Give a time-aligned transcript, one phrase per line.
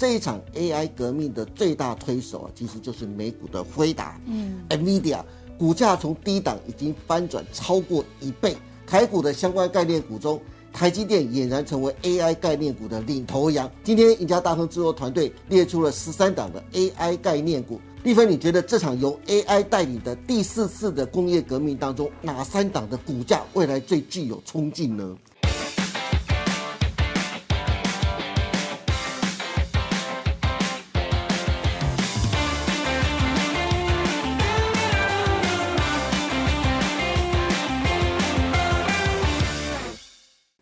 [0.00, 5.22] 这一场 AI 革命的最大推手啊，其实就是美股的辉达，嗯，NVIDIA
[5.58, 10.40] 股价从低档已经翻转超过一倍，台股的相关概念股中。
[10.72, 13.70] 台积电俨然成为 AI 概念股的领头羊。
[13.82, 17.78] 今天赢家大亨制作团队列出了十三档的 AI 概念股。
[18.04, 25.14] 丽芬，你觉得这场由 AI 带领的第四次的工业革命当中，哪三档的股价未来最具有冲劲呢？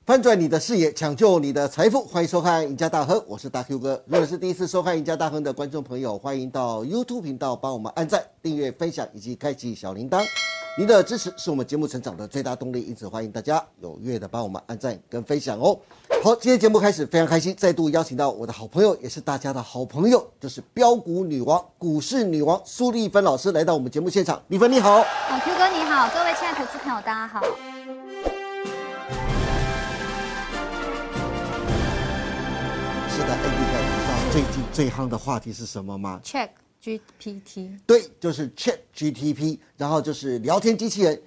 [0.09, 4.03] 翻转你的视野，抢救你的财富，欢迎收看《赢家大亨》，我是大 Q 哥。
[4.07, 10.25] 如果是第一次收看《赢家大亨》的观众朋友，欢迎到 YouTube 频道帮我们按赞、订阅、分享以及开启小铃铛。
[10.79, 15.79] 您的支持是我们节目成长的最大动力，因此欢迎大家踊跃的帮我们按赞跟分享哦。
[16.25, 24.41] 好，今天节目开始，非常开心，再度邀请到我的好朋友，也是大家的好朋友，就是标股女王、股市女王苏丽芬老师来到我们节目现场。
[24.49, 27.43] 丽芬你好，好 Q 哥你好，各位亲爱的投资朋友大家好。
[33.19, 33.35] 知道
[34.31, 37.77] 最近最夯的话题是什么吗？Chat GPT。
[37.85, 41.21] 对，就是 Chat GTP，然后就是聊天机器人。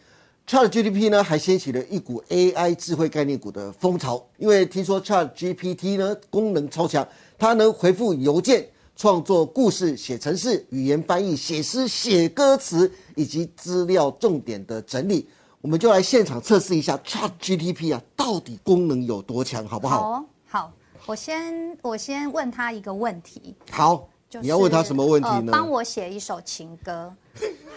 [0.47, 7.05] Chat GTP 呢，还掀起了一股 AI 智慧概念股的风潮，因为听说 Chat GPT 呢功能超强，
[7.37, 15.27] 它能回复邮件、创作故事、写程式、语言翻译、写诗、写歌词以及资料重点的整理。
[15.59, 20.23] 我们就来现场测试一下 Chat GTP 啊，到底功能有多强，好不好？
[20.47, 20.71] 好。
[21.05, 23.55] 我先我先问他一个问题。
[23.71, 24.07] 好，
[24.39, 25.51] 你要问他什么问题呢？
[25.51, 27.13] 帮我写一首情歌。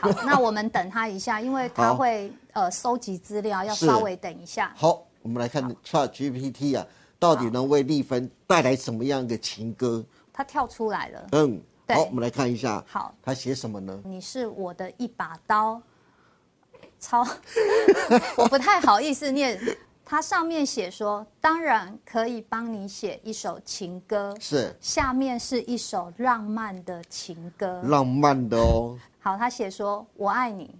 [0.00, 4.72] 好， 那我们等他一下，因为他会呃收集资料，要稍微等一下。
[4.76, 6.86] 好，我们来看 Chat GPT 啊，
[7.18, 10.04] 到底能为丽芬带来什么样的情歌？
[10.32, 11.26] 他跳出来了。
[11.32, 12.84] 嗯，好，我们来看一下。
[12.86, 13.98] 好，他写什么呢？
[14.04, 15.80] 你是我的一把刀。
[17.00, 17.26] 超，
[18.36, 19.60] 我不太好意思念。
[20.14, 28.96] 它上面写说，当然可以帮你写一首情歌，是下面是一首浪漫的情歌，浪漫的哦。
[29.18, 30.72] 好，他写说，我爱你，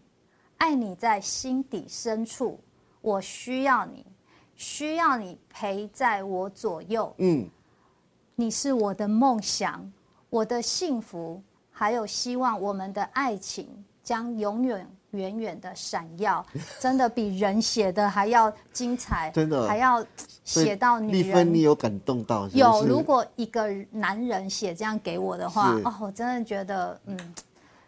[0.59, 2.61] 爱你在心底深处，
[3.01, 4.07] 我需要你，
[4.55, 7.51] 需要你陪在我左右，嗯，
[8.37, 9.93] 你是我的梦想，
[10.31, 11.43] 我的幸福，
[11.73, 14.89] 还有希望，我们的爱情将永远。
[15.15, 16.45] 远远的闪耀，
[16.79, 20.05] 真的比人写的还要精彩，真的还要
[20.45, 21.29] 写到女人。
[21.29, 22.47] 丽芬，你有感动到？
[22.49, 27.35] 有，如果一个男人写这样给我的话，哦，我真的觉得，嗯，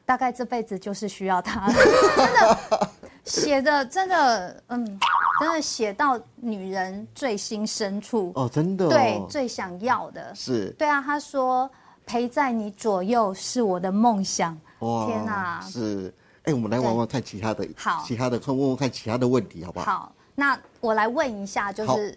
[0.04, 1.70] 大概这辈子就是需要他。
[2.16, 2.90] 真的
[3.24, 5.00] 写的真的，嗯，
[5.40, 8.32] 真的写到女人最心深处。
[8.36, 11.68] 哦，真的，对，最想要的是，对啊，他说
[12.06, 14.56] 陪在你左右是我的梦想。
[14.80, 16.14] 哇，天哪，是。
[16.46, 19.84] 哎，我们来玩玩看其他的，好，其他的，看问问看其他的问题，好不好？
[19.84, 22.16] 好，那我来问一下，就是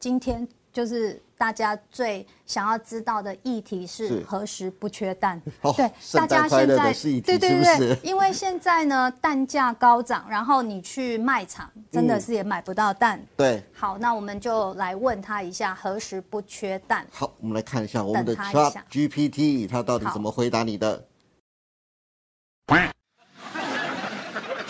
[0.00, 5.40] 今天就是大家最想要知道的议题是何时不缺蛋？
[5.76, 13.24] 对，大家现在对对对，因为现在呢蛋价高涨，然后你去卖场真的是也买不到蛋。
[13.36, 17.06] 对，好，那我们就来问他一下何时不缺蛋？
[17.12, 21.06] 好，我们来看一下我们的 Chat GPT，它到底怎么回答你的？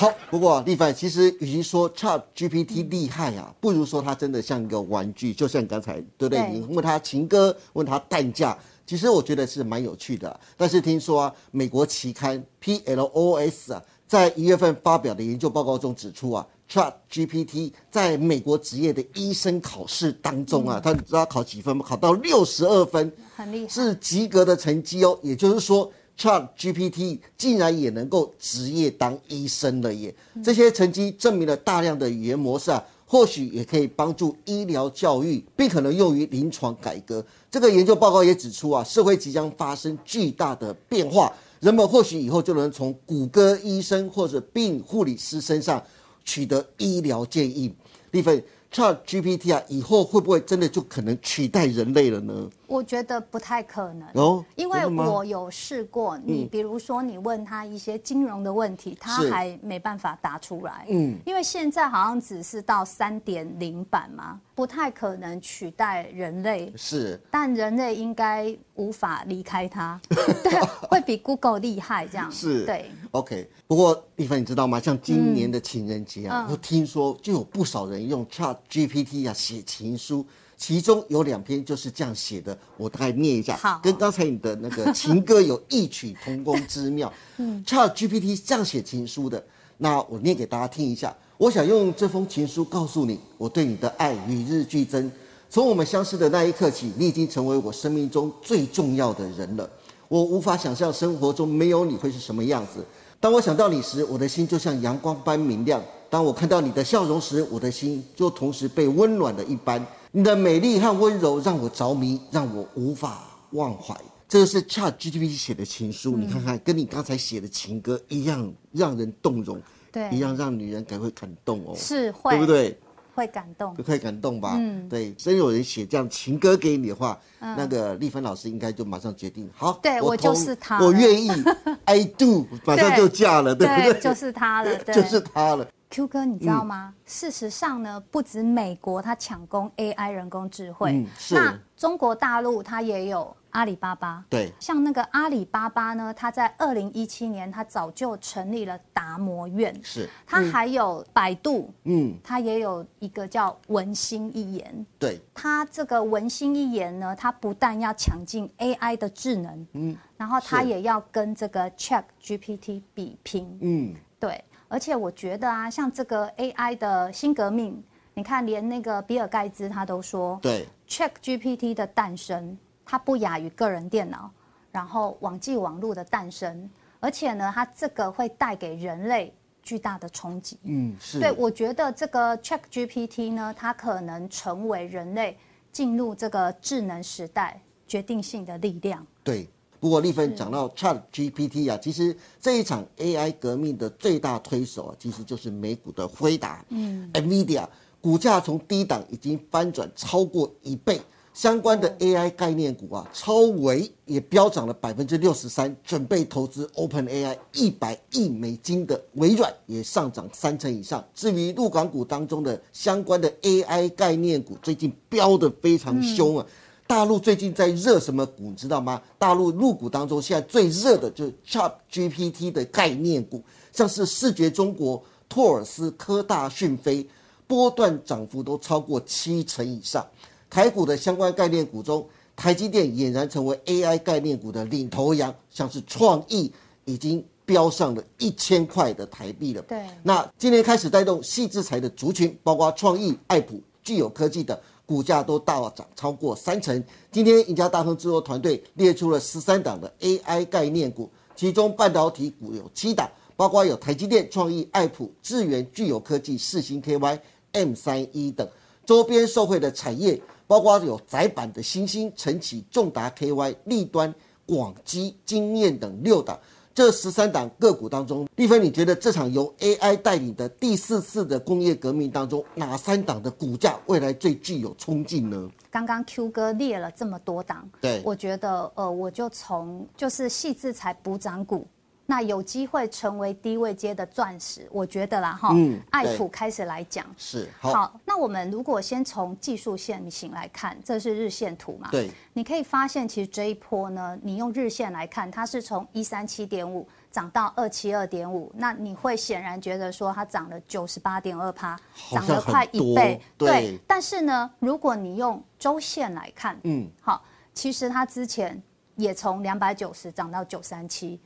[0.00, 6.50] 好，不过丽凡，其实与其说 Chat GPT 厉害啊，不如说它真的像一个玩具，就像刚才对不对？
[6.50, 8.56] 你问他情歌，问他蛋价，
[8.86, 10.40] 其实我觉得是蛮有趣的。
[10.56, 21.84] 但是听说啊，美国期刊 PLOS 啊，在一月份发表的研究报告中指出啊，Chat GPT 在美国职业的医生考试当中啊，他知道考几分吗？
[21.86, 25.18] 考到六十二分，很厉害，是及格的成绩哦。
[25.22, 25.92] 也就是说。
[26.20, 30.14] Chat GPT 竟然也能够职业当医生了耶！
[30.44, 37.24] 这些成绩证明了大量的语言模式啊，或许也可以帮助医疗教育，并可能用于临床改革。
[37.50, 45.82] 这个研究报告也指出啊，社会即将发生巨大的变化，人们或许以后就能从谷歌医生或者病护理师身上
[46.22, 47.74] 取得医疗建议。
[48.10, 48.44] 立芬。
[48.70, 52.48] Chat GPT 啊，以后会不会真的就可能取代人类了呢？
[52.68, 56.16] 我觉得不太可能哦，因为我有试过。
[56.18, 60.86] 你比如说，你问他一些金融的问题，他还没办法答出来。
[60.88, 66.72] 嗯，因为现在好像只是到三点零版嘛，不太可能取代人类。
[66.76, 70.00] 是，但人类应该无法离开它。
[70.08, 72.30] 对，会比 Google 厉害这样。
[72.30, 72.88] 是，对。
[73.10, 74.78] OK，不过丽芬，你知道吗？
[74.78, 80.26] 像今年的情人节啊，我听说就有不少人用 Chat GPT 啊写情书。
[80.56, 87.10] 其中有两篇就是这样写的，我大概念一下，好跟刚才你的那个情歌有异曲同工之妙。
[87.38, 89.42] 嗯，Chat GPT 是这样写情书的，
[89.78, 91.16] 那我念给大家听一下。
[91.38, 95.10] 我想用这封情书告诉你，我对你的爱与日俱增。
[95.48, 99.68] 从我们相识的那一刻起，你已经成为我生命中最重要的人了。
[100.08, 102.84] 我无法想象生活中没有你会是什么样子。
[103.20, 105.78] 当我想到你时，我的心就像阳光般明亮；
[106.08, 109.86] 当我看到你的笑容时，我的心就同时被温暖了一般。
[110.10, 113.94] 你的美丽和温柔让我着迷，让我无法忘怀。
[114.26, 119.60] 这个是 Chat GPT 写的情书，你看看，跟你刚才写的情歌一样，让人动容，
[119.92, 122.46] 对一样让女人感会感动哦，是会，对不？
[122.46, 122.78] 对？
[123.14, 123.82] 会感动就。
[123.84, 124.54] 会感动吧？
[124.56, 131.30] 嗯对，真有人写这样情歌给你的话，那个丽芬老师应该就马上决定，好，对我同就是他我愿意，
[131.84, 134.00] I do，马上就嫁了，对不对？
[134.00, 135.66] 就是他了， 对，就是他了。
[135.90, 136.94] Q 哥，你知道吗？
[137.04, 144.24] 事实上呢，不止美国它抢攻 AI 人工智慧，嗯是那中国大陆它也有阿里巴巴。
[144.28, 154.86] 对，像那个阿里巴巴呢，它在二零一七年，它早就成立了达摩院，是，它还有百度，嗯，它也有一个叫文心一言。
[154.98, 167.82] 对，它这个文心一言呢，它不但要抢进 AI 的智能，嗯，然后它也要跟这个 Chat GPT 比拼，嗯，对，而且我觉得啊，像这个 AI 的新革命，
[168.14, 172.56] 你看，连那个比尔盖茨他都说对，，Chat GPT 的诞生，
[172.90, 174.28] 它不亚于个人电脑，
[174.72, 179.32] 然后网际网络的诞生，而且呢，它这个会带给人类
[179.62, 180.58] 巨大的冲击。
[180.64, 185.38] 嗯，是，对，我觉得这个 Chat GPT 呢，它可能成为人类
[185.70, 189.06] 进入这个智能时代决定性的力量。
[189.22, 189.48] 对。
[189.78, 197.66] 不过丽芬讲到 Chat GPT 啊，其实这一场 AI 革命的最大推手啊，其实就是美股的辉达，嗯，NVIDIA
[197.98, 201.00] 股价从低档已经翻转超过一倍，
[201.32, 211.02] 相关的 AI 概念股啊，超维也飙涨了百分之六十三，准备投资 OpenAI 一百亿美金的微软也上涨三成以上。
[211.14, 216.44] 至于陆港股当中的相关的 AI 概念股，最近飙得非常凶啊。
[216.86, 219.00] 大陆最近在热什么股，你知道吗？
[219.16, 223.40] 大陆入股当中，现在最热的就是 Chat GPT 的概念股，
[223.72, 227.08] 像是视觉中国、托尔斯、科大讯飞，
[227.46, 230.04] 波段涨幅都超过七成以上。
[230.50, 232.04] 台股的相关概念股中，
[232.34, 236.52] 台积电俨然成为 AI 概念股的领头羊，像是创意
[236.84, 239.62] 已经飙上了一千块的台币了。
[239.62, 246.82] 对那今年开始带动细制材的族群，包括创意、爱普、具有科技等，股价都大涨超过三成。
[247.12, 257.20] 今天赢家大亨制作团队列出了十三档的 AI 概念股，其中半导体股有七档，包括有台积电、创意、爱普、智源、具有科技、四星 KY、
[257.52, 258.48] M 三一等。
[258.86, 260.20] 周边受惠的产业，
[260.50, 264.12] 包括有窄板的新兴、晨起、重达 KY、立端、
[264.44, 266.36] 广基、经验等六档。
[266.74, 275.48] 这十三档个股当中，丽芬，你觉得这场由 AI 带领的第四次的工业革命当中，哪三档的股价未来最具有冲劲呢？
[275.70, 281.64] 刚刚 Q 哥列了这么多档，对我觉得呃，我就从就是细制裁补涨股，
[282.10, 287.06] 那有机会成为低位阶的钻石，我觉得啦哈，嗯爱对普开始来讲。
[287.16, 291.88] 是好，好，那我们如果先从技术线型来看，这是日线图嘛？
[291.92, 301.78] 对，你可以发现，其实这一波呢，你用日线来看，它是从一三七点五涨到二七二点五，那你会显然觉得说它涨了九十八点二趴，
[302.10, 303.20] 涨了快一倍。
[303.38, 307.22] 对但是呢，如果你用周线来看，嗯，好，
[307.54, 308.60] 其实它之前
[308.96, 311.20] 也从两百九十涨到九三七。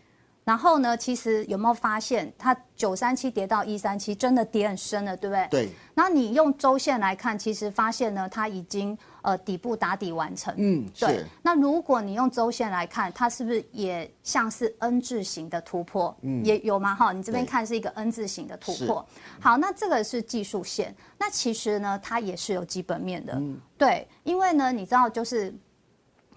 [0.44, 5.48] 然后呢，其实有没有发现，它九三七跌到一三七，真的跌很深了，对不对？
[5.50, 10.52] 对，那你用周线来看，其实发现呢，它已经呃底部打底完成。
[10.58, 11.24] 嗯，对，。
[11.40, 16.14] 那如果你用周线来看，它是不是也像是 N 字形的突破？
[16.20, 16.94] 嗯也有吗？
[16.94, 19.06] 哈，你这边看是一个 N 字形的突破。
[19.40, 20.94] 好，那这个是技术线。
[21.18, 23.32] 那其实呢，它也是有基本面的。
[23.36, 25.54] 嗯对，因为呢，你知道，就是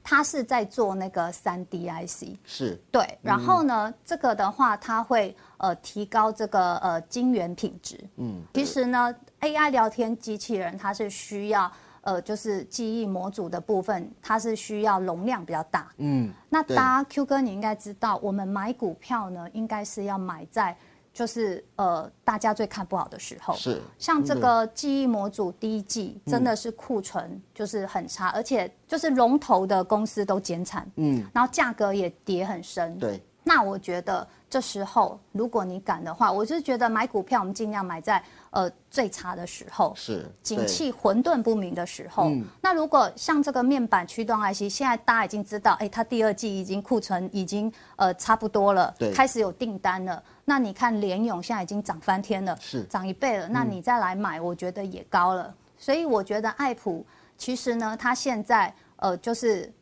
[0.09, 2.37] 它是在做那个三 D IC。
[2.45, 7.99] 是对，然后呢，这个的话，它会呃提高这个呃晶圆品质。
[8.15, 11.69] 嗯，其实呢，AI 聊天机器人它是需要
[12.03, 15.91] 呃就是记忆模组的部分，它是需要容量比较大。
[15.97, 20.73] 嗯，那大家 Q 哥，你应该知道，我们买股票呢，应该是要买在
[21.17, 23.55] 就是呃大家最看不好的时候。
[23.55, 42.29] 是像这个记忆模组第一季真的是库存就是很差，而且就是龙头的公司都减产，嗯，然后价格也跌很深，对，那我觉得这时候如果你敢的话，我是觉得买股票我们尽量买在呃最差的时候，是景气混沌不明的时候。
[42.61, 50.21] 那如果像这个面板驱动 IC，现在大家已经知道，哎，它第二季已经库存已经呃差不多了，开始有订单了。
[50.43, 53.47] 那你看联勇现在已经涨翻天了，是涨一倍了。
[53.47, 55.55] 那你再来买，我觉得也高了。
[55.77, 57.05] 所以我觉得爱普
[57.37, 59.73] 其实呢，它现在呃就是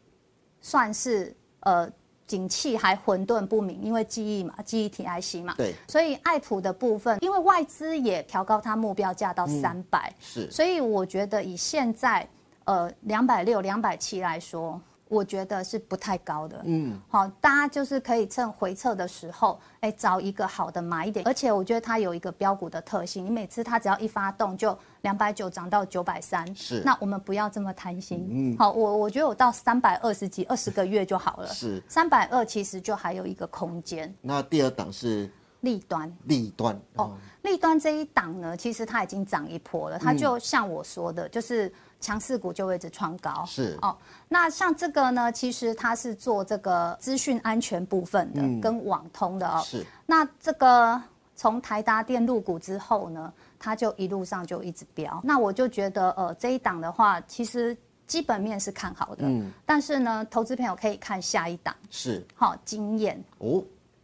[0.62, 1.92] 算是呃。
[2.28, 12.28] 景气还混沌不明，因为记忆嘛，记忆体 IC 嘛，对，所以爱普的部分，因为外资也调高它目标价到三百，是，所以我觉得以现在
[12.64, 14.82] 呃两百六、两百七来说。
[15.16, 34.14] 我觉得是不太高的，嗯，好，大家就是可以趁回撤的时候，哎，找一个好的买点，而且我觉得它有一个标股的特性，你每次它只要一发动就两百九涨到九百三，是，那我们不要这么贪心，嗯，好，我我觉得我到三百二十几二十个月就好了， 是，三百二其实就还有一个空间。
[34.22, 35.32] 那第二档是
[35.66, 41.70] 利端，利端哦，利端这一档呢，其实它已经涨一波了，它就像我说的，就是。
[42.02, 43.98] 强势股就会一直创高，是哦。
[44.28, 49.60] 那像这个呢，其实它是做这个资讯安全部分的，跟网通的哦。
[49.66, 49.84] 是。
[50.06, 51.02] 那这个
[51.36, 55.20] 从台达电入股之后呢，它就一路上就一直飙。
[55.24, 59.24] 那我就觉得，呃，这一档的话，其实基本面是看好的。
[59.26, 59.52] 嗯。
[59.66, 61.74] 但是呢，投资朋友可以看下一档。
[61.90, 62.24] 是。
[62.36, 63.24] 好，经验。
[63.40, 63.64] 哦。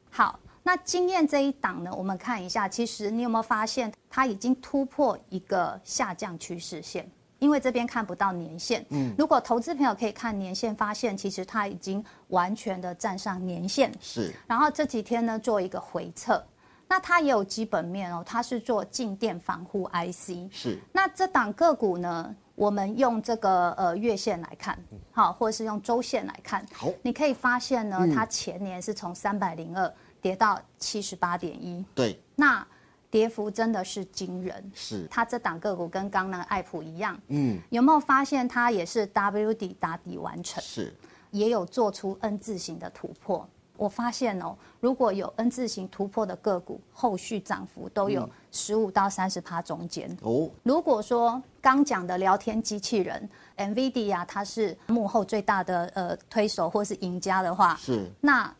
[0.09, 7.09] 好，那经验这一档呢，我们看一下，其实你有没有发现，它已经突破一个下降趋势线？
[7.39, 14.31] 因为这边看不到年线，嗯，如果投资朋友可以看年线，发现其实它已经完全的站上年线，是。
[14.45, 16.39] 然后这几天呢做一个回撤，
[16.87, 20.77] 那它也有基本面哦，它是做静电防护 IC，是。
[20.93, 24.77] 那这档个股呢，我们用这个呃月线来看，
[25.11, 29.91] 好，或者是用周线来看，好，你可以发现呢，它前年是从三百零二
[30.21, 32.65] 跌到七十八点一，对，那。
[33.09, 35.05] 跌幅真的是惊人，是。
[35.11, 40.95] 它这档个股跟刚那个爱普一样，嗯，有没有发现它也是 W 底打底完成，是。
[41.31, 43.45] 也有做出 N 字形的突破。
[43.75, 50.17] 我发现哦，如果有 N 字形突破的个股，后续涨幅都有十五到三十趴中间。
[50.21, 50.49] 哦。
[50.63, 58.09] 如果说刚讲的聊天机器人 NVIDIA 它是幕后最大的呃推手或是赢家的话，是。
[58.21, 58.55] 那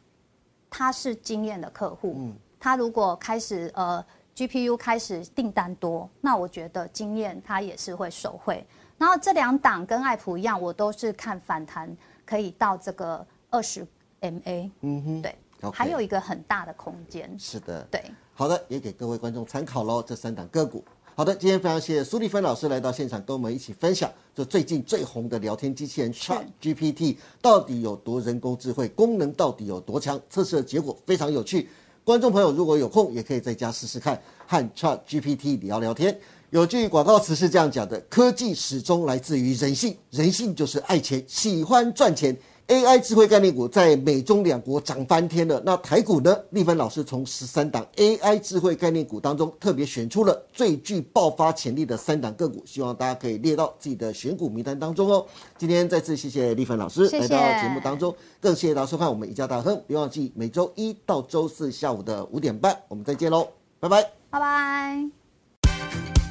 [0.72, 4.04] 它是经验的客户，嗯，他如果开始呃。
[4.34, 8.66] GPU 开始订单多，那我觉得经验他也是会受惠。
[8.98, 13.86] 然后这两档跟爱普一样，我都是看反弹可以到这个二十
[14.22, 14.72] MA。
[14.80, 15.36] 嗯哼，对，
[15.74, 17.38] 还有一个很大的空间。
[17.38, 18.02] 是的，对，
[18.34, 20.02] 好的，也给各位观众参考喽。
[20.02, 20.84] 这三档个股，
[21.22, 31.70] 好的，今天非常谢谢苏立芬老师来到现场，跟我们一起分享这最近最红的聊天机器人 Chat GPT 到底有多人工智慧，功能到底有多强，测试的结果非常有趣。
[32.04, 36.20] 观众朋友，如果有空，也可以在家试试看，和 Chat GPT 聊聊天。
[36.50, 42.36] 有句广告词是这样讲的：科技始终来自于人性，人性就是爱钱，喜欢赚钱。
[42.72, 45.62] AI 智慧概念股在美中两国涨翻天了。
[45.66, 46.34] 那台股呢？
[46.52, 55.26] 立芬老师从十三档 AI 智慧概念股当中特别选出了最具爆发潜力的三档个股，希望大家可以列到自己的选股名单当中哦。
[55.58, 59.78] 今天再次谢谢立芬老师来到节目当中，更谢谢大家收看我们一家大亨。
[59.86, 63.50] 别忘记每周一到周四下午的五点半，我们再见喽，
[63.82, 66.31] 拜拜，拜拜。